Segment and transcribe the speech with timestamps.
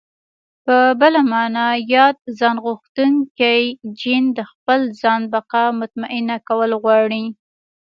[0.65, 3.61] په بله مانا ياد ځانغوښتونکی
[3.99, 7.23] جېن د خپل ځان بقا مطمينه کول غواړي.